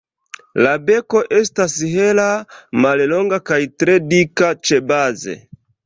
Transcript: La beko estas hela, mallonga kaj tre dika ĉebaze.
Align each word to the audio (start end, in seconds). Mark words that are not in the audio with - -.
La 0.67 0.71
beko 0.85 1.21
estas 1.41 1.75
hela, 1.91 2.27
mallonga 2.87 3.43
kaj 3.53 3.63
tre 3.83 4.03
dika 4.11 4.53
ĉebaze. 4.69 5.43